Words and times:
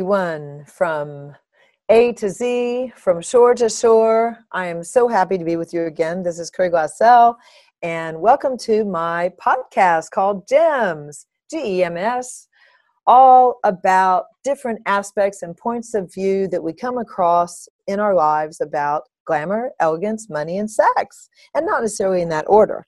everyone 0.00 0.64
from 0.64 1.36
A 1.90 2.14
to 2.14 2.30
Z, 2.30 2.90
from 2.96 3.20
shore 3.20 3.54
to 3.56 3.68
shore. 3.68 4.38
I 4.50 4.64
am 4.64 4.82
so 4.82 5.08
happy 5.08 5.36
to 5.36 5.44
be 5.44 5.56
with 5.56 5.74
you 5.74 5.84
again. 5.84 6.22
This 6.22 6.38
is 6.38 6.48
Curry 6.48 6.70
Glassell, 6.70 7.34
and 7.82 8.18
welcome 8.18 8.56
to 8.60 8.86
my 8.86 9.30
podcast 9.38 10.10
called 10.10 10.48
GEMS, 10.48 11.26
G 11.50 11.80
E 11.80 11.84
M 11.84 11.98
S, 11.98 12.48
all 13.06 13.60
about 13.62 14.24
different 14.42 14.80
aspects 14.86 15.42
and 15.42 15.54
points 15.54 15.92
of 15.92 16.10
view 16.14 16.48
that 16.48 16.62
we 16.62 16.72
come 16.72 16.96
across 16.96 17.68
in 17.86 18.00
our 18.00 18.14
lives 18.14 18.62
about 18.62 19.02
glamour, 19.26 19.72
elegance, 19.80 20.30
money, 20.30 20.56
and 20.56 20.70
sex, 20.70 21.28
and 21.54 21.66
not 21.66 21.82
necessarily 21.82 22.22
in 22.22 22.30
that 22.30 22.46
order. 22.48 22.86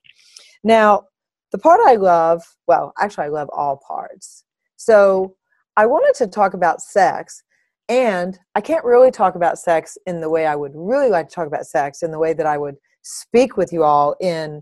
Now, 0.63 1.03
the 1.51 1.59
part 1.59 1.79
I 1.85 1.93
love, 1.93 2.41
well, 2.65 2.91
actually, 2.99 3.25
I 3.25 3.29
love 3.29 3.49
all 3.53 3.79
parts. 3.87 4.45
So, 4.77 5.35
I 5.75 5.85
wanted 5.85 6.15
to 6.19 6.27
talk 6.27 6.53
about 6.53 6.81
sex, 6.81 7.43
and 7.89 8.39
I 8.55 8.61
can't 8.61 8.85
really 8.85 9.11
talk 9.11 9.35
about 9.35 9.57
sex 9.57 9.97
in 10.05 10.21
the 10.21 10.29
way 10.29 10.45
I 10.45 10.55
would 10.55 10.73
really 10.75 11.09
like 11.09 11.29
to 11.29 11.35
talk 11.35 11.47
about 11.47 11.65
sex, 11.65 12.03
in 12.03 12.11
the 12.11 12.19
way 12.19 12.33
that 12.33 12.45
I 12.45 12.57
would 12.57 12.75
speak 13.01 13.57
with 13.57 13.73
you 13.73 13.83
all 13.83 14.15
in 14.21 14.61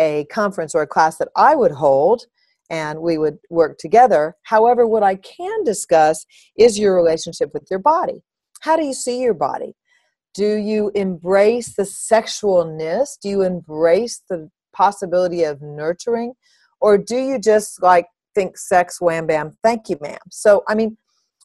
a 0.00 0.24
conference 0.26 0.74
or 0.74 0.82
a 0.82 0.86
class 0.86 1.18
that 1.18 1.28
I 1.36 1.54
would 1.54 1.72
hold 1.72 2.26
and 2.70 3.00
we 3.00 3.18
would 3.18 3.38
work 3.50 3.78
together. 3.78 4.36
However, 4.44 4.86
what 4.86 5.02
I 5.02 5.16
can 5.16 5.64
discuss 5.64 6.26
is 6.58 6.78
your 6.78 6.94
relationship 6.94 7.50
with 7.54 7.66
your 7.70 7.78
body. 7.78 8.22
How 8.60 8.76
do 8.76 8.84
you 8.84 8.94
see 8.94 9.20
your 9.20 9.34
body? 9.34 9.74
Do 10.34 10.54
you 10.54 10.90
embrace 10.94 11.74
the 11.74 11.84
sexualness? 11.84 13.18
Do 13.22 13.28
you 13.28 13.42
embrace 13.42 14.22
the 14.28 14.50
possibility 14.74 15.44
of 15.44 15.62
nurturing? 15.62 16.34
Or 16.80 16.98
do 16.98 17.16
you 17.16 17.38
just 17.38 17.82
like 17.82 18.06
think 18.38 18.56
sex, 18.56 19.00
wham 19.00 19.26
bam, 19.26 19.56
thank 19.64 19.88
you, 19.88 19.98
ma'am. 20.00 20.18
So, 20.30 20.62
I 20.68 20.76
mean, 20.76 20.96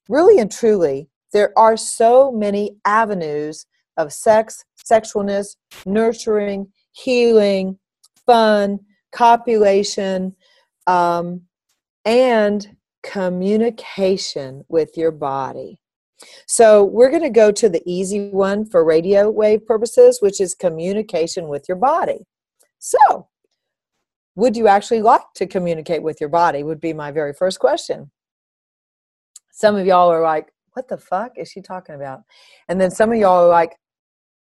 really 0.08 0.39
and 0.39 0.52
truly, 0.52 1.09
there 1.31 1.52
are 1.58 1.75
so 1.75 2.31
many 2.31 2.75
avenues 2.85 3.66
of 3.97 4.13
sex, 4.13 4.63
sexualness, 4.77 5.55
nurturing, 5.88 6.72
healing, 6.91 7.80
fun, 8.27 8.80
copulation, 9.11 10.35
um, 10.85 11.41
and 12.05 12.75
communication 13.02 14.63
with 14.67 14.95
your 14.95 15.11
body. 15.11 15.80
So, 16.47 16.83
we're 16.83 17.09
going 17.09 17.23
to 17.23 17.30
go 17.31 17.52
to 17.52 17.69
the 17.69 17.81
easy 17.88 18.30
one 18.30 18.66
for 18.66 18.85
radio 18.85 19.31
wave 19.31 19.66
purposes, 19.66 20.19
which 20.22 20.39
is 20.39 20.53
communication 20.53 21.47
with 21.47 21.66
your 21.67 21.78
body. 21.78 22.28
So, 22.78 23.30
would 24.36 24.58
you 24.58 24.67
actually 24.67 25.02
like 25.02 25.22
to 25.36 25.45
communicate 25.45 26.03
with 26.03 26.20
your 26.20 26.30
body 26.30 26.64
would 26.64 26.80
be 26.80 26.94
my 26.94 27.12
very 27.12 27.34
first 27.34 27.59
question. 27.59 28.12
Some 29.52 29.75
of 29.75 29.86
y'all 29.86 30.12
are 30.12 30.22
like 30.22 30.52
what 30.73 30.88
the 30.88 30.98
fuck 30.98 31.34
is 31.38 31.50
she 31.52 31.62
talking 31.62 31.94
about? 31.94 32.22
And 32.67 32.81
then 32.81 32.90
some 32.90 33.12
of 33.12 33.17
y'all 33.17 33.45
are 33.45 33.50
like 33.50 33.78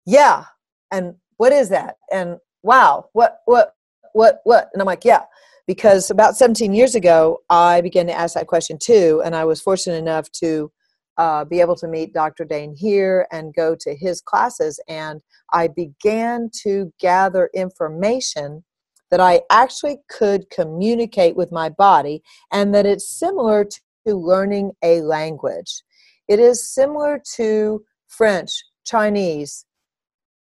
yeah 0.06 0.44
and 0.90 1.14
what 1.38 1.52
is 1.52 1.68
that? 1.70 1.96
And 2.12 2.36
wow 2.62 3.06
what 3.12 3.38
what 3.46 3.74
what 4.12 4.40
what? 4.44 4.68
And 4.72 4.82
i'm 4.82 4.86
like 4.86 5.04
yeah 5.04 5.22
because 5.66 6.10
about 6.10 6.36
17 6.36 6.74
years 6.74 6.94
ago 6.94 7.38
i 7.48 7.80
began 7.80 8.06
to 8.06 8.12
ask 8.12 8.34
that 8.34 8.48
question 8.48 8.76
too 8.76 9.22
and 9.24 9.36
i 9.36 9.44
was 9.44 9.60
fortunate 9.60 9.96
enough 9.96 10.30
to 10.32 10.70
uh, 11.16 11.44
be 11.44 11.60
able 11.60 11.76
to 11.76 11.86
meet 11.86 12.12
dr 12.12 12.44
Dain 12.46 12.74
Heer 12.74 13.26
and 13.30 13.54
go 13.54 13.76
to 13.78 13.94
his 13.94 14.20
classes 14.20 14.80
and 14.88 15.20
i 15.52 15.68
began 15.68 16.50
to 16.62 16.92
gather 16.98 17.50
information 17.54 18.64
that 19.10 19.20
I 19.20 19.42
actually 19.50 19.98
could 20.08 20.48
communicate 20.50 21.36
with 21.36 21.52
my 21.52 21.68
body 21.68 22.22
and 22.52 22.74
that 22.74 22.86
it's 22.86 23.08
similar 23.08 23.64
to 23.64 24.14
learning 24.14 24.72
a 24.82 25.00
language. 25.00 25.82
It 26.28 26.38
is 26.38 26.72
similar 26.72 27.20
to 27.36 27.84
French, 28.08 28.62
Chinese, 28.84 29.64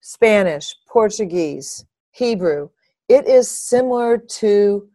Spanish, 0.01 0.75
Portuguese, 0.89 1.85
Hebrew. 2.13 2.69
It 3.09 3.29
is 3.29 3.51
similar 3.51 4.19
to 4.19 4.89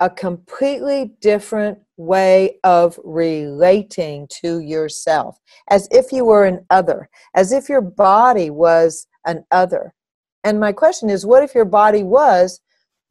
a 0.00 0.10
completely 0.10 1.12
different 1.20 1.78
way 1.96 2.58
of 2.64 2.98
relating 3.04 4.26
to 4.40 4.58
yourself, 4.58 5.38
as 5.70 5.86
if 5.92 6.10
you 6.10 6.24
were 6.24 6.44
an 6.44 6.66
other, 6.70 7.08
as 7.34 7.52
if 7.52 7.68
your 7.68 7.80
body 7.80 8.50
was 8.50 9.06
an 9.26 9.44
other. 9.52 9.94
And 10.42 10.58
my 10.58 10.72
question 10.72 11.08
is 11.08 11.24
what 11.24 11.44
if 11.44 11.54
your 11.54 11.64
body 11.64 12.02
was 12.02 12.60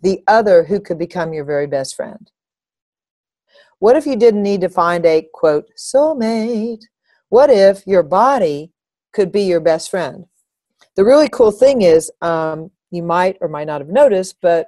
the 0.02 0.22
other 0.28 0.64
who 0.64 0.80
could 0.80 0.98
become 0.98 1.34
your 1.34 1.46
very 1.46 1.68
best 1.68 1.96
friend? 1.96 2.32
What 3.80 3.96
if 3.96 4.06
you 4.06 4.16
didn't 4.16 4.44
need 4.44 4.62
to 4.62 4.70
find 4.70 5.06
a 5.06 5.28
quote 5.34 5.70
soulmate? 5.78 6.84
What 7.30 7.50
if 7.50 7.86
your 7.88 8.04
body 8.04 8.72
could 9.14 9.32
be 9.32 9.44
your 9.44 9.60
best 9.60 9.90
friend? 9.90 10.26
The 10.96 11.06
really 11.06 11.30
cool 11.30 11.52
thing 11.52 11.82
is, 11.82 12.12
um, 12.22 12.72
you 12.92 13.02
might 13.02 13.38
or 13.42 13.48
might 13.48 13.68
not 13.68 13.82
have 13.82 13.90
noticed, 13.90 14.36
but 14.42 14.68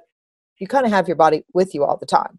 you 0.58 0.66
kind 0.66 0.86
of 0.86 0.92
have 0.92 1.06
your 1.06 1.16
body 1.16 1.44
with 1.52 1.74
you 1.74 1.84
all 1.84 1.96
the 1.96 2.06
time. 2.06 2.38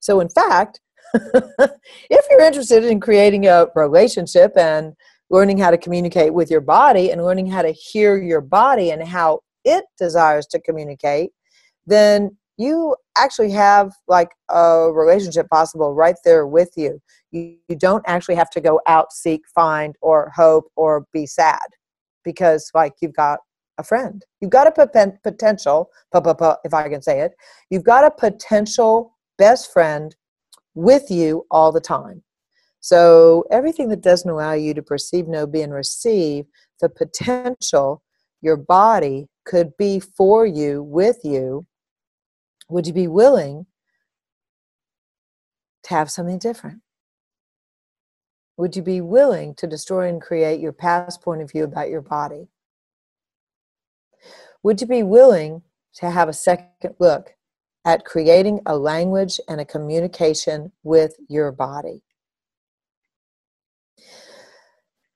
So, 0.00 0.20
in 0.20 0.28
fact, 0.28 0.80
if 1.14 2.26
you're 2.30 2.40
interested 2.40 2.84
in 2.84 3.00
creating 3.00 3.46
a 3.46 3.66
relationship 3.74 4.56
and 4.56 4.94
learning 5.30 5.58
how 5.58 5.70
to 5.70 5.78
communicate 5.78 6.32
with 6.32 6.50
your 6.50 6.60
body 6.60 7.10
and 7.10 7.24
learning 7.24 7.48
how 7.48 7.62
to 7.62 7.72
hear 7.72 8.16
your 8.16 8.40
body 8.40 8.90
and 8.90 9.06
how 9.06 9.40
it 9.64 9.84
desires 9.98 10.46
to 10.46 10.60
communicate, 10.60 11.32
then 11.86 12.36
you 12.56 12.96
actually 13.16 13.50
have 13.50 13.92
like 14.06 14.30
a 14.48 14.90
relationship 14.92 15.48
possible 15.50 15.94
right 15.94 16.16
there 16.24 16.46
with 16.46 16.70
you. 16.76 17.00
you. 17.32 17.56
You 17.68 17.76
don't 17.76 18.04
actually 18.06 18.36
have 18.36 18.50
to 18.50 18.60
go 18.60 18.80
out, 18.86 19.12
seek, 19.12 19.42
find, 19.54 19.96
or 20.00 20.32
hope, 20.34 20.70
or 20.76 21.06
be 21.12 21.26
sad 21.26 21.66
because, 22.24 22.70
like, 22.74 22.94
you've 23.00 23.14
got 23.14 23.40
a 23.78 23.82
friend. 23.82 24.24
You've 24.40 24.50
got 24.50 24.66
a 24.66 25.16
potential, 25.22 25.90
if 26.14 26.74
I 26.74 26.88
can 26.88 27.02
say 27.02 27.20
it, 27.20 27.32
you've 27.70 27.84
got 27.84 28.04
a 28.04 28.10
potential 28.10 29.16
best 29.36 29.72
friend 29.72 30.14
with 30.74 31.10
you 31.10 31.44
all 31.50 31.72
the 31.72 31.80
time. 31.80 32.22
So, 32.80 33.44
everything 33.50 33.88
that 33.88 34.02
doesn't 34.02 34.30
allow 34.30 34.52
you 34.52 34.74
to 34.74 34.82
perceive, 34.82 35.26
know, 35.26 35.46
be, 35.46 35.62
and 35.62 35.72
receive 35.72 36.44
the 36.80 36.88
potential 36.88 38.02
your 38.42 38.56
body 38.56 39.26
could 39.44 39.76
be 39.76 40.00
for 40.00 40.46
you, 40.46 40.82
with 40.82 41.18
you, 41.24 41.66
would 42.68 42.86
you 42.86 42.92
be 42.92 43.06
willing 43.06 43.66
to 45.84 45.90
have 45.90 46.10
something 46.10 46.38
different? 46.38 46.80
Would 48.56 48.76
you 48.76 48.82
be 48.82 49.00
willing 49.00 49.54
to 49.56 49.66
destroy 49.66 50.08
and 50.08 50.20
create 50.20 50.60
your 50.60 50.72
past 50.72 51.22
point 51.22 51.42
of 51.42 51.50
view 51.50 51.64
about 51.64 51.90
your 51.90 52.00
body? 52.00 52.48
Would 54.62 54.80
you 54.80 54.86
be 54.86 55.02
willing 55.02 55.62
to 55.96 56.10
have 56.10 56.28
a 56.28 56.32
second 56.32 56.94
look 56.98 57.34
at 57.84 58.04
creating 58.04 58.60
a 58.66 58.76
language 58.76 59.38
and 59.48 59.60
a 59.60 59.64
communication 59.64 60.72
with 60.82 61.16
your 61.28 61.52
body? 61.52 62.02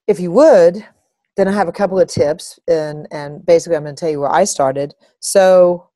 If 0.07 0.21
you 0.21 0.33
would, 0.33 0.85
then 1.37 1.49
I 1.49 1.53
have 1.53 1.69
a 1.69 1.73
couple 1.73 2.01
of 2.01 2.09
tips, 2.09 2.59
and, 2.67 3.07
and 3.13 3.45
basically, 3.47 3.77
I'm 3.77 3.85
going 3.85 3.95
to 3.95 4.01
tell 4.01 4.11
you 4.11 4.21
where 4.21 4.33
I 4.33 4.45
started. 4.45 4.95
So, 5.21 5.89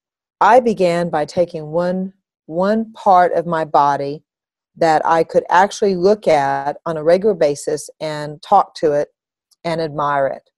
I 0.43 0.59
began 0.59 1.09
by 1.09 1.25
taking 1.25 1.69
one 1.69 2.15
one 2.47 2.93
part 2.95 3.33
of 3.33 3.47
my 3.47 3.65
body 3.65 4.25
that 4.75 5.01
I 5.07 5.23
could 5.23 5.45
actually 5.49 5.95
look 5.95 6.27
at 6.27 6.79
on 6.85 6.97
a 6.97 7.05
regular 7.05 7.35
basis 7.35 7.89
and 8.01 8.43
talk 8.43 8.75
to 8.77 8.91
it 8.91 9.11
and 9.63 9.81
admire 9.81 10.27
it. 10.27 10.51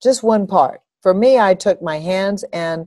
Just 0.00 0.22
one 0.22 0.46
part. 0.46 0.82
For 1.02 1.12
me, 1.12 1.36
I 1.36 1.54
took 1.54 1.82
my 1.82 1.98
hands 1.98 2.44
and 2.52 2.86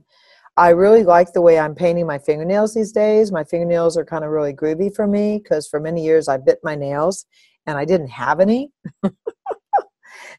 I 0.56 0.70
really 0.70 1.04
like 1.04 1.34
the 1.34 1.42
way 1.42 1.58
I'm 1.58 1.74
painting 1.74 2.06
my 2.06 2.18
fingernails 2.18 2.72
these 2.72 2.92
days. 2.92 3.30
My 3.30 3.44
fingernails 3.44 3.98
are 3.98 4.04
kind 4.04 4.24
of 4.24 4.30
really 4.30 4.54
groovy 4.54 4.94
for 4.94 5.06
me 5.06 5.38
because 5.38 5.68
for 5.68 5.80
many 5.80 6.02
years 6.02 6.28
I 6.28 6.38
bit 6.38 6.60
my 6.62 6.74
nails 6.74 7.26
and 7.66 7.76
I 7.76 7.84
didn't 7.84 8.08
have 8.08 8.40
any. 8.40 8.70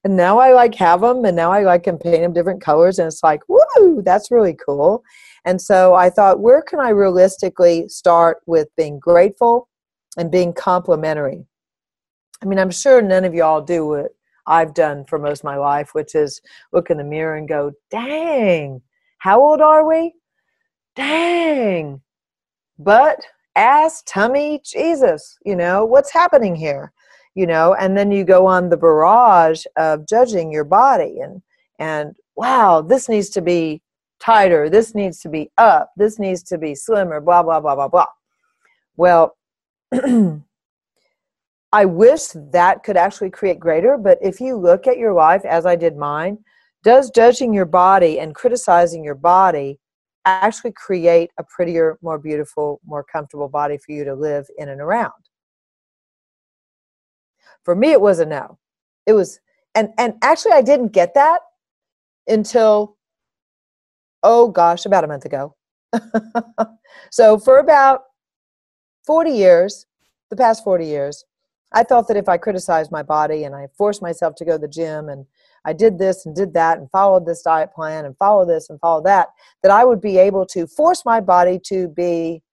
and 0.04 0.18
now 0.18 0.38
I 0.38 0.54
like 0.54 0.76
have 0.76 1.02
them 1.02 1.24
and 1.24 1.36
now 1.36 1.52
I 1.52 1.64
like 1.64 1.84
can 1.84 1.98
paint 1.98 2.22
them 2.22 2.34
different 2.34 2.62
colors 2.62 3.00
and 3.00 3.08
it's 3.08 3.24
like, 3.24 3.42
woo, 3.48 4.02
that's 4.04 4.32
really 4.32 4.54
cool. 4.54 5.04
And 5.46 5.62
so 5.62 5.94
I 5.94 6.10
thought, 6.10 6.42
where 6.42 6.62
can 6.62 6.80
I 6.80 6.90
realistically 6.90 7.88
start 7.88 8.42
with 8.46 8.68
being 8.76 9.00
grateful 9.00 9.70
and 10.18 10.32
being 10.32 10.54
complimentary? 10.54 11.46
I 12.42 12.46
mean, 12.46 12.60
I'm 12.60 12.72
sure 12.72 13.02
none 13.02 13.24
of 13.24 13.34
y'all 13.34 13.62
do 13.62 13.88
what 13.88 14.12
I've 14.46 14.74
done 14.74 15.06
for 15.06 15.18
most 15.18 15.40
of 15.40 15.46
my 15.46 15.56
life, 15.56 15.94
which 15.94 16.16
is 16.16 16.42
look 16.74 16.90
in 16.90 16.98
the 16.98 17.04
mirror 17.06 17.38
and 17.38 17.48
go, 17.48 17.72
dang, 17.90 18.82
how 19.20 19.42
old 19.42 19.62
are 19.62 19.88
we? 19.88 20.14
Dang. 20.98 22.02
But 22.78 23.22
ass, 23.56 24.04
tummy, 24.06 24.62
Jesus, 24.66 25.38
you 25.46 25.56
know, 25.56 25.86
what's 25.86 26.12
happening 26.12 26.56
here? 26.56 26.92
You 27.36 27.48
know, 27.48 27.74
and 27.74 27.98
then 27.98 28.12
you 28.12 28.24
go 28.24 28.46
on 28.46 28.70
the 28.70 28.78
barrage 28.78 29.66
of 29.76 30.08
judging 30.08 30.52
your 30.52 30.64
body 30.66 31.20
and 31.20 31.42
and 31.80 32.16
wow, 32.36 32.82
this 32.82 33.10
needs 33.10 33.30
to 33.32 33.42
be 33.42 33.82
tighter, 34.20 34.70
this 34.70 34.96
needs 34.96 35.20
to 35.20 35.30
be 35.30 35.52
up, 35.58 35.92
this 35.98 36.20
needs 36.20 36.44
to 36.44 36.58
be 36.58 36.76
slimmer, 36.76 37.20
blah, 37.20 37.44
blah, 37.44 37.60
blah, 37.60 37.76
blah, 37.76 37.88
blah. 37.88 38.06
Well, 38.96 39.36
I 41.74 41.86
wish 41.86 42.28
that 42.36 42.84
could 42.84 42.98
actually 42.98 43.32
create 43.32 43.60
greater, 43.60 43.98
but 43.98 44.20
if 44.22 44.40
you 44.40 44.56
look 44.56 44.88
at 44.88 44.98
your 44.98 45.14
life 45.14 45.44
as 45.44 45.66
I 45.66 45.76
did 45.76 45.98
mine, 45.98 46.38
does 46.84 47.10
judging 47.10 47.54
your 47.54 47.66
body 47.66 48.20
and 48.20 48.36
criticizing 48.36 49.04
your 49.04 49.16
body 49.16 49.80
actually 50.26 50.72
create 50.74 51.32
a 51.38 51.44
prettier, 51.44 51.98
more 52.02 52.20
beautiful, 52.20 52.80
more 52.86 53.04
comfortable 53.04 53.50
body 53.50 53.78
for 53.78 53.92
you 53.92 54.04
to 54.04 54.14
live 54.14 54.46
in 54.58 54.70
and 54.70 54.82
around? 54.82 55.23
For 57.64 57.76
me, 57.76 57.92
it 57.92 58.02
was 58.02 58.20
a 58.20 58.26
no. 58.26 58.60
It 59.06 59.14
was, 59.14 59.40
and 59.76 59.90
and 59.98 60.16
actually, 60.22 60.54
I 60.54 60.62
didn't 60.62 60.90
get 60.90 61.14
that 61.16 61.42
until, 62.28 62.98
oh 64.22 64.50
gosh, 64.50 64.86
about 64.86 65.04
a 65.04 65.08
month 65.08 65.26
ago. 65.26 65.56
so 67.12 67.38
for 67.38 67.60
about 67.60 68.04
40 69.06 69.32
years, 69.32 69.86
the 70.30 70.36
past 70.36 70.64
40 70.64 70.86
years, 70.86 71.26
I 71.74 71.84
thought 71.84 72.08
that 72.08 72.18
if 72.18 72.30
I 72.30 72.38
criticized 72.38 72.92
my 72.92 73.04
body 73.04 73.44
and 73.44 73.56
I 73.56 73.68
forced 73.78 74.02
myself 74.02 74.36
to 74.36 74.46
go 74.46 74.54
to 74.54 74.58
the 74.60 74.68
gym 74.68 75.10
and 75.10 75.26
I 75.66 75.74
did 75.74 75.98
this 75.98 76.26
and 76.26 76.36
did 76.36 76.54
that 76.54 76.78
and 76.78 76.90
followed 76.92 77.26
this 77.26 77.42
diet 77.42 77.74
plan 77.74 78.06
and 78.06 78.16
followed 78.18 78.50
this 78.50 78.70
and 78.70 78.80
followed 78.80 79.06
that, 79.06 79.30
that 79.64 79.72
I 79.72 79.84
would 79.84 80.02
be 80.02 80.18
able 80.18 80.46
to 80.48 80.68
force 80.68 81.04
my 81.06 81.20
body 81.20 81.60
to 81.66 81.88
be 81.88 82.44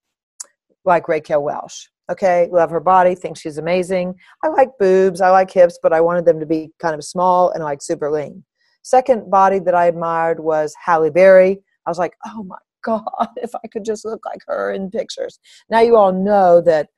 like 0.84 1.08
Raquel 1.08 1.42
Welch. 1.42 1.90
Okay, 2.10 2.48
love 2.50 2.70
her 2.70 2.80
body, 2.80 3.14
think 3.14 3.36
she's 3.36 3.58
amazing. 3.58 4.14
I 4.42 4.48
like 4.48 4.70
boobs, 4.78 5.20
I 5.20 5.30
like 5.30 5.50
hips, 5.50 5.78
but 5.80 5.92
I 5.92 6.00
wanted 6.00 6.24
them 6.24 6.40
to 6.40 6.46
be 6.46 6.72
kind 6.80 6.94
of 6.94 7.04
small 7.04 7.50
and 7.50 7.62
like 7.62 7.80
super 7.82 8.10
lean. 8.10 8.44
Second 8.82 9.30
body 9.30 9.60
that 9.60 9.74
I 9.74 9.86
admired 9.86 10.40
was 10.40 10.74
Halle 10.84 11.10
Berry. 11.10 11.60
I 11.86 11.90
was 11.90 11.98
like, 11.98 12.14
oh 12.26 12.42
my 12.42 12.56
God, 12.82 13.04
if 13.36 13.50
I 13.54 13.66
could 13.68 13.84
just 13.84 14.04
look 14.04 14.24
like 14.24 14.40
her 14.46 14.72
in 14.72 14.90
pictures. 14.90 15.38
Now 15.68 15.80
you 15.80 15.96
all 15.96 16.12
know 16.12 16.60
that 16.62 16.88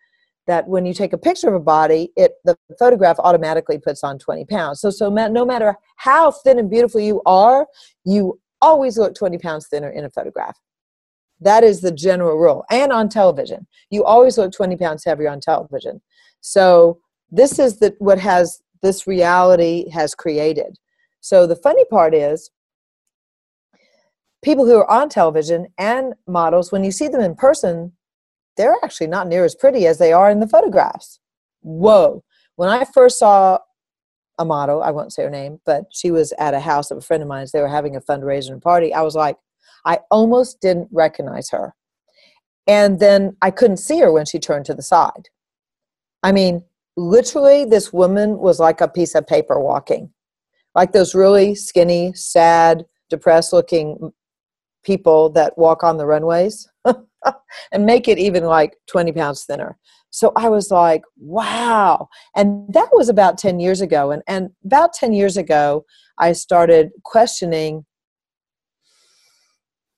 that 0.49 0.67
when 0.67 0.84
you 0.84 0.93
take 0.93 1.12
a 1.12 1.19
picture 1.19 1.49
of 1.49 1.55
a 1.55 1.61
body, 1.61 2.11
it 2.17 2.32
the 2.44 2.56
photograph 2.79 3.19
automatically 3.19 3.79
puts 3.79 4.02
on 4.02 4.19
20 4.19 4.44
pounds. 4.46 4.81
So 4.81 4.90
so 4.90 5.08
no 5.08 5.44
matter 5.44 5.76
how 5.96 6.31
thin 6.31 6.58
and 6.58 6.70
beautiful 6.70 7.00
you 7.00 7.23
are, 7.26 7.67
you 8.05 8.40
always 8.61 8.96
look 8.96 9.14
20 9.14 9.38
pounds 9.38 9.69
thinner 9.69 9.90
in 9.90 10.05
a 10.05 10.11
photograph. 10.11 10.56
That 11.43 11.65
is 11.65 11.81
the 11.81 11.93
general 11.93 12.37
rule. 12.37 12.65
And 12.71 12.93
on 12.93 13.09
television, 13.09 13.67
you 13.91 14.05
always 14.05 14.39
look 14.39 14.53
20 14.53 14.77
pounds 14.77 15.05
heavier 15.05 15.29
on 15.29 15.41
television. 15.41 16.00
So 16.41 16.99
this 17.31 17.59
is 17.59 17.79
the 17.79 17.94
what 17.99 18.19
has 18.19 18.61
this 18.83 19.06
reality 19.06 19.89
has 19.91 20.15
created. 20.15 20.77
So 21.21 21.47
the 21.47 21.56
funny 21.56 21.85
part 21.85 22.15
is 22.15 22.50
people 24.43 24.67
who 24.67 24.77
are 24.77 24.91
on 24.91 25.09
television 25.09 25.69
and 25.79 26.15
models 26.27 26.73
when 26.73 26.83
you 26.85 26.91
see 26.91 27.09
them 27.09 27.21
in 27.21 27.37
person 27.37 27.93
they're 28.56 28.77
actually 28.83 29.06
not 29.06 29.29
near 29.29 29.44
as 29.44 29.55
pretty 29.55 29.87
as 29.87 29.99
they 29.99 30.12
are 30.12 30.31
in 30.31 30.41
the 30.41 30.49
photographs. 30.49 31.21
Whoa. 31.61 32.23
When 32.56 32.69
I 32.69 32.85
first 32.85 33.19
saw 33.19 33.59
a 34.39 34.44
model, 34.44 34.83
I 34.83 34.91
won't 34.91 35.12
say 35.12 35.23
her 35.23 35.31
name, 35.31 35.61
but 35.65 35.85
she 35.91 36.11
was 36.11 36.33
at 36.39 36.55
a 36.55 36.61
house 36.61 36.91
of 36.91 36.99
a 36.99 37.00
friend 37.00 37.23
of 37.23 37.29
mine's. 37.29 37.53
They 37.53 37.61
were 37.61 37.69
having 37.69 37.97
a 37.97 38.00
fundraiser 38.00 38.61
party. 38.61 38.93
I 38.93 39.03
was 39.03 39.15
like, 39.15 39.37
I 39.84 40.00
almost 40.11 40.61
didn't 40.61 40.88
recognize 40.93 41.50
her. 41.50 41.75
And 42.67 43.00
then 43.00 43.37
I 43.43 43.50
couldn't 43.50 43.79
see 43.79 44.00
her 44.00 44.12
when 44.12 44.25
she 44.25 44.38
turned 44.38 44.64
to 44.67 44.75
the 44.75 44.82
side. 44.82 45.29
I 46.23 46.32
mean, 46.32 46.64
literally, 46.96 47.64
this 47.64 47.93
woman 47.93 48.38
was 48.38 48.61
like 48.61 48.81
a 48.81 48.88
piece 48.88 49.14
of 49.14 49.26
paper 49.26 49.58
walking, 49.58 50.12
like 50.75 50.93
those 50.93 51.14
really 51.14 51.55
skinny, 51.55 52.12
sad, 52.14 52.84
depressed 53.11 53.52
looking 53.52 54.12
people 54.84 55.31
that 55.31 55.58
walk 55.58 55.82
on 55.82 55.96
the 55.96 56.06
runways. 56.06 56.69
and 57.73 57.87
make 57.87 58.08
it 58.08 58.19
even 58.19 58.44
like 58.44 58.76
20 58.88 59.12
pounds 59.12 59.44
thinner. 59.44 59.79
So 60.11 60.32
I 60.37 60.49
was 60.49 60.70
like, 60.70 61.02
wow. 61.19 62.08
And 62.37 62.73
that 62.73 62.90
was 62.93 63.08
about 63.08 63.38
10 63.38 63.61
years 63.61 63.81
ago. 63.81 64.11
And, 64.11 64.23
and 64.26 64.50
about 64.64 64.93
10 64.93 65.12
years 65.12 65.37
ago, 65.37 65.84
I 66.19 66.32
started 66.32 66.90
questioning 67.05 67.87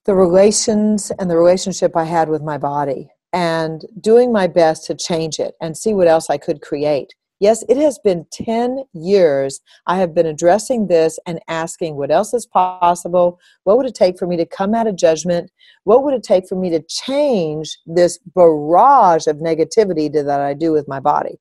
the 0.05 0.15
relations 0.15 1.11
and 1.19 1.29
the 1.29 1.37
relationship 1.37 1.95
I 1.95 2.03
had 2.03 2.29
with 2.29 2.43
my 2.43 2.57
body 2.57 3.09
and 3.33 3.83
doing 3.99 4.31
my 4.31 4.47
best 4.47 4.85
to 4.85 4.95
change 4.95 5.39
it 5.39 5.55
and 5.61 5.75
see 5.75 5.93
what 5.93 6.07
else 6.07 6.29
I 6.29 6.37
could 6.37 6.61
create. 6.61 7.13
Yes, 7.41 7.65
it 7.67 7.75
has 7.77 7.99
been 7.99 8.25
10 8.31 8.85
years 8.93 9.59
I 9.87 9.97
have 9.97 10.15
been 10.15 10.25
addressing 10.25 10.87
this 10.87 11.19
and 11.27 11.41
asking 11.49 11.97
what 11.97 12.11
else 12.11 12.33
is 12.33 12.45
possible? 12.45 13.39
What 13.65 13.77
would 13.77 13.87
it 13.87 13.95
take 13.95 14.17
for 14.17 14.25
me 14.25 14.37
to 14.37 14.45
come 14.45 14.73
out 14.73 14.87
of 14.87 14.95
judgment? 14.95 15.51
What 15.83 16.03
would 16.03 16.13
it 16.13 16.23
take 16.23 16.47
for 16.47 16.55
me 16.55 16.69
to 16.69 16.81
change 16.87 17.77
this 17.85 18.19
barrage 18.35 19.27
of 19.27 19.37
negativity 19.37 20.11
that 20.13 20.39
I 20.39 20.53
do 20.53 20.71
with 20.71 20.87
my 20.87 21.01
body? 21.01 21.39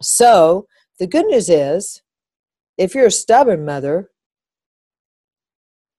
So, 0.00 0.66
the 0.98 1.06
good 1.06 1.26
news 1.26 1.50
is 1.50 2.00
if 2.78 2.94
you're 2.94 3.06
a 3.06 3.10
stubborn 3.10 3.64
mother, 3.66 4.10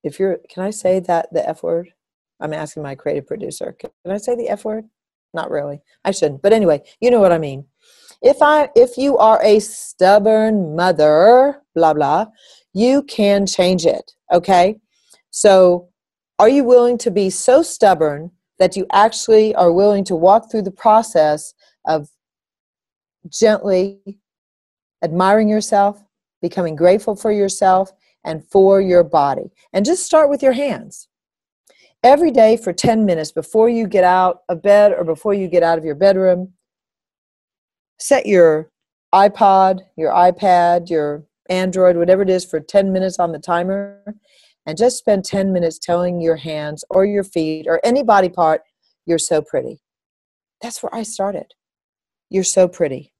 if 0.03 0.19
you're, 0.19 0.39
can 0.49 0.63
I 0.63 0.69
say 0.69 0.99
that, 1.01 1.31
the 1.31 1.47
F 1.47 1.63
word? 1.63 1.89
I'm 2.39 2.53
asking 2.53 2.83
my 2.83 2.95
creative 2.95 3.27
producer. 3.27 3.75
Can 3.77 3.91
I 4.07 4.17
say 4.17 4.35
the 4.35 4.49
F 4.49 4.65
word? 4.65 4.85
Not 5.33 5.51
really. 5.51 5.81
I 6.05 6.11
shouldn't. 6.11 6.41
But 6.41 6.53
anyway, 6.53 6.81
you 7.01 7.11
know 7.11 7.19
what 7.19 7.31
I 7.31 7.37
mean 7.37 7.65
if 8.21 8.41
i 8.41 8.69
if 8.75 8.97
you 8.97 9.17
are 9.17 9.41
a 9.43 9.59
stubborn 9.59 10.75
mother 10.75 11.61
blah 11.75 11.93
blah 11.93 12.25
you 12.73 13.03
can 13.03 13.45
change 13.45 13.85
it 13.85 14.11
okay 14.31 14.75
so 15.31 15.87
are 16.37 16.49
you 16.49 16.63
willing 16.63 16.97
to 16.97 17.11
be 17.11 17.29
so 17.29 17.61
stubborn 17.61 18.31
that 18.57 18.75
you 18.75 18.85
actually 18.91 19.55
are 19.55 19.71
willing 19.71 20.03
to 20.03 20.15
walk 20.15 20.51
through 20.51 20.61
the 20.61 20.71
process 20.71 21.53
of 21.85 22.09
gently 23.29 23.99
admiring 25.03 25.47
yourself 25.47 26.03
becoming 26.41 26.75
grateful 26.75 27.15
for 27.15 27.31
yourself 27.31 27.91
and 28.25 28.45
for 28.45 28.81
your 28.81 29.03
body 29.03 29.51
and 29.73 29.85
just 29.85 30.05
start 30.05 30.29
with 30.29 30.43
your 30.43 30.53
hands 30.53 31.07
every 32.03 32.31
day 32.31 32.57
for 32.57 32.73
10 32.73 33.05
minutes 33.05 33.31
before 33.31 33.69
you 33.69 33.87
get 33.87 34.03
out 34.03 34.41
of 34.49 34.61
bed 34.61 34.93
or 34.93 35.03
before 35.03 35.33
you 35.33 35.47
get 35.47 35.63
out 35.63 35.77
of 35.77 35.85
your 35.85 35.95
bedroom 35.95 36.53
set 37.99 38.25
your 38.25 38.71
iPod, 39.13 39.81
your 39.97 40.11
iPad, 40.11 40.89
your 40.89 41.25
Android, 41.49 41.97
whatever 41.97 42.21
it 42.21 42.29
is, 42.29 42.45
for 42.45 42.59
10 42.59 42.91
minutes 42.91 43.19
on 43.19 43.31
the 43.31 43.39
timer, 43.39 44.15
and 44.65 44.77
just 44.77 44.97
spend 44.97 45.25
10 45.25 45.51
minutes 45.51 45.79
telling 45.79 46.21
your 46.21 46.35
hands 46.35 46.83
or 46.89 47.05
your 47.05 47.23
feet 47.23 47.65
or 47.67 47.81
any 47.83 48.03
body 48.03 48.29
part, 48.29 48.61
you're 49.05 49.19
so 49.19 49.41
pretty. 49.41 49.81
That's 50.61 50.81
where 50.83 50.93
I 50.93 51.03
started. 51.03 51.53
You're 52.29 52.43
so 52.43 52.67
pretty. 52.67 53.13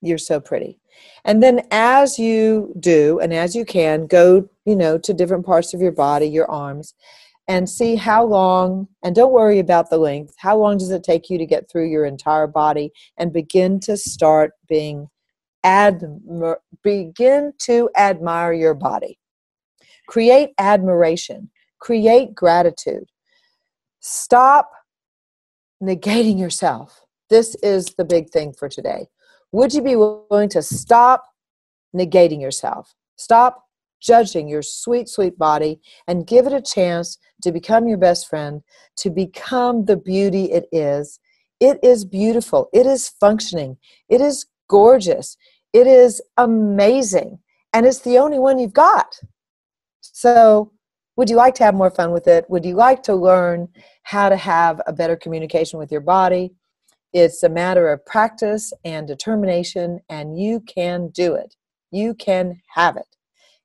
You're 0.00 0.18
so 0.18 0.40
pretty. 0.40 0.79
And 1.24 1.42
then 1.42 1.62
as 1.70 2.18
you 2.18 2.74
do 2.80 3.18
and 3.20 3.32
as 3.34 3.54
you 3.54 3.64
can, 3.64 4.06
go, 4.06 4.48
you 4.64 4.76
know, 4.76 4.98
to 4.98 5.14
different 5.14 5.46
parts 5.46 5.74
of 5.74 5.80
your 5.80 5.92
body, 5.92 6.26
your 6.26 6.50
arms, 6.50 6.94
and 7.48 7.68
see 7.68 7.96
how 7.96 8.24
long, 8.24 8.86
and 9.02 9.14
don't 9.14 9.32
worry 9.32 9.58
about 9.58 9.90
the 9.90 9.98
length, 9.98 10.34
how 10.38 10.56
long 10.56 10.78
does 10.78 10.90
it 10.90 11.02
take 11.02 11.28
you 11.28 11.36
to 11.38 11.46
get 11.46 11.68
through 11.68 11.90
your 11.90 12.04
entire 12.04 12.46
body 12.46 12.92
and 13.18 13.32
begin 13.32 13.80
to 13.80 13.96
start 13.96 14.52
being 14.68 15.08
admir- 15.64 16.56
begin 16.82 17.52
to 17.58 17.90
admire 17.96 18.52
your 18.52 18.74
body. 18.74 19.18
Create 20.06 20.50
admiration, 20.58 21.50
create 21.78 22.34
gratitude. 22.34 23.08
Stop 24.00 24.70
negating 25.82 26.38
yourself. 26.38 27.00
This 27.28 27.54
is 27.56 27.86
the 27.96 28.04
big 28.04 28.30
thing 28.30 28.52
for 28.52 28.68
today. 28.68 29.08
Would 29.52 29.74
you 29.74 29.82
be 29.82 29.96
willing 29.96 30.48
to 30.50 30.62
stop 30.62 31.24
negating 31.94 32.40
yourself? 32.40 32.94
Stop 33.16 33.64
judging 34.00 34.48
your 34.48 34.62
sweet, 34.62 35.08
sweet 35.08 35.36
body 35.38 35.80
and 36.06 36.26
give 36.26 36.46
it 36.46 36.52
a 36.52 36.62
chance 36.62 37.18
to 37.42 37.52
become 37.52 37.86
your 37.86 37.98
best 37.98 38.28
friend, 38.28 38.62
to 38.96 39.10
become 39.10 39.84
the 39.84 39.96
beauty 39.96 40.52
it 40.52 40.66
is. 40.72 41.18
It 41.58 41.78
is 41.82 42.04
beautiful. 42.04 42.70
It 42.72 42.86
is 42.86 43.10
functioning. 43.20 43.76
It 44.08 44.20
is 44.20 44.46
gorgeous. 44.68 45.36
It 45.72 45.86
is 45.86 46.22
amazing. 46.36 47.38
And 47.72 47.86
it's 47.86 48.00
the 48.00 48.18
only 48.18 48.38
one 48.38 48.58
you've 48.58 48.72
got. 48.72 49.20
So, 50.00 50.72
would 51.16 51.28
you 51.28 51.36
like 51.36 51.54
to 51.56 51.64
have 51.64 51.74
more 51.74 51.90
fun 51.90 52.12
with 52.12 52.26
it? 52.26 52.48
Would 52.48 52.64
you 52.64 52.74
like 52.74 53.02
to 53.02 53.14
learn 53.14 53.68
how 54.04 54.30
to 54.30 54.36
have 54.36 54.80
a 54.86 54.92
better 54.92 55.16
communication 55.16 55.78
with 55.78 55.92
your 55.92 56.00
body? 56.00 56.54
It's 57.12 57.42
a 57.42 57.48
matter 57.48 57.88
of 57.88 58.06
practice 58.06 58.72
and 58.84 59.06
determination, 59.06 60.00
and 60.08 60.38
you 60.38 60.60
can 60.60 61.08
do 61.08 61.34
it. 61.34 61.56
You 61.90 62.14
can 62.14 62.60
have 62.74 62.96
it. 62.96 63.16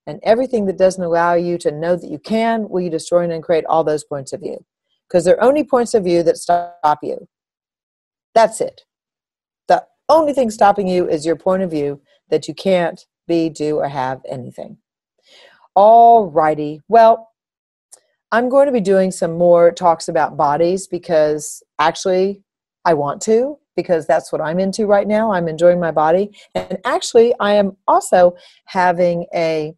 And 0.07 0.19
everything 0.23 0.65
that 0.65 0.77
doesn't 0.77 1.03
allow 1.03 1.33
you 1.33 1.57
to 1.59 1.71
know 1.71 1.95
that 1.95 2.09
you 2.09 2.19
can, 2.19 2.69
will 2.69 2.81
you 2.81 2.89
destroy 2.89 3.29
and 3.29 3.43
create 3.43 3.65
all 3.65 3.83
those 3.83 4.03
points 4.03 4.33
of 4.33 4.41
view? 4.41 4.63
Because 5.07 5.25
they're 5.25 5.43
only 5.43 5.63
points 5.63 5.93
of 5.93 6.03
view 6.03 6.23
that 6.23 6.37
stop 6.37 6.99
you. 7.03 7.27
That's 8.33 8.61
it. 8.61 8.81
The 9.67 9.85
only 10.09 10.33
thing 10.33 10.49
stopping 10.49 10.87
you 10.87 11.07
is 11.07 11.25
your 11.25 11.35
point 11.35 11.63
of 11.63 11.71
view 11.71 12.01
that 12.29 12.47
you 12.47 12.53
can't 12.53 13.05
be, 13.27 13.49
do, 13.49 13.77
or 13.77 13.87
have 13.87 14.21
anything. 14.29 14.77
All 15.75 16.29
righty. 16.29 16.81
Well, 16.87 17.29
I'm 18.31 18.49
going 18.49 18.65
to 18.65 18.71
be 18.71 18.81
doing 18.81 19.11
some 19.11 19.37
more 19.37 19.71
talks 19.71 20.07
about 20.07 20.37
bodies 20.37 20.87
because 20.87 21.63
actually 21.79 22.43
I 22.85 22.93
want 22.93 23.21
to. 23.23 23.57
because 23.75 24.07
that's 24.07 24.31
what 24.31 24.41
I'm 24.41 24.59
into 24.59 24.85
right 24.85 25.07
now. 25.07 25.31
I'm 25.33 25.47
enjoying 25.47 25.79
my 25.79 25.91
body. 25.91 26.31
And 26.55 26.77
actually, 26.85 27.33
I 27.39 27.55
am 27.55 27.75
also 27.87 28.35
having 28.65 29.25
a 29.35 29.73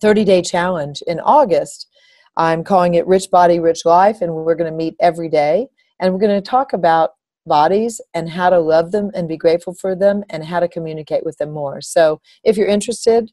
30 0.00 0.24
day 0.24 0.42
challenge 0.42 1.02
in 1.06 1.20
August. 1.20 1.88
I'm 2.36 2.62
calling 2.62 2.94
it 2.94 3.06
Rich 3.06 3.30
Body, 3.30 3.60
Rich 3.60 3.84
Life, 3.84 4.20
and 4.20 4.34
we're 4.34 4.54
going 4.54 4.70
to 4.70 4.76
meet 4.76 4.94
every 5.00 5.28
day. 5.28 5.68
And 5.98 6.12
we're 6.12 6.20
going 6.20 6.40
to 6.42 6.50
talk 6.50 6.72
about 6.72 7.10
bodies 7.46 8.00
and 8.12 8.28
how 8.28 8.50
to 8.50 8.58
love 8.58 8.92
them 8.92 9.10
and 9.14 9.28
be 9.28 9.36
grateful 9.36 9.72
for 9.72 9.94
them 9.94 10.22
and 10.30 10.44
how 10.44 10.60
to 10.60 10.68
communicate 10.68 11.24
with 11.24 11.38
them 11.38 11.50
more. 11.52 11.80
So 11.80 12.20
if 12.44 12.56
you're 12.56 12.66
interested, 12.66 13.30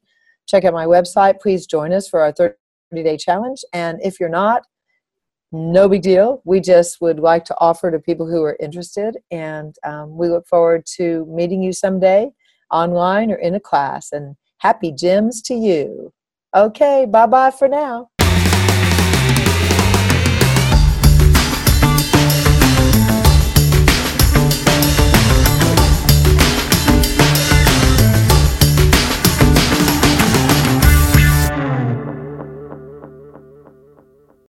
check 0.47 0.63
out 0.63 0.73
my 0.73 0.85
website. 0.85 1.41
Please 1.41 1.65
join 1.65 1.91
us 1.91 2.07
for 2.07 2.21
our 2.21 2.31
30 2.31 2.55
day 2.93 3.17
challenge. 3.17 3.59
And 3.73 3.99
if 4.01 4.19
you're 4.19 4.29
not, 4.29 4.63
no 5.53 5.87
big 5.87 6.01
deal. 6.01 6.41
We 6.43 6.59
just 6.59 6.99
would 6.99 7.19
like 7.19 7.45
to 7.45 7.55
offer 7.59 7.91
to 7.91 7.99
people 7.99 8.27
who 8.27 8.43
are 8.43 8.57
interested. 8.59 9.17
And 9.31 9.75
um, 9.85 10.17
we 10.17 10.27
look 10.27 10.47
forward 10.47 10.85
to 10.97 11.25
meeting 11.29 11.61
you 11.61 11.71
someday 11.71 12.31
online 12.71 13.31
or 13.31 13.35
in 13.35 13.55
a 13.55 13.59
class. 13.59 14.11
And 14.11 14.35
happy 14.57 14.91
GEMS 14.91 15.41
to 15.43 15.53
you. 15.53 16.11
Okay, 16.55 17.05
bye 17.05 17.27
bye 17.27 17.51
for 17.51 17.67
now. 17.67 18.09